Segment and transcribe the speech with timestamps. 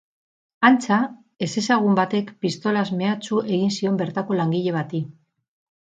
[0.69, 0.95] Antza,
[1.47, 5.07] ezezagun batek pistolaz mehatxu egin zion bertako langile bati.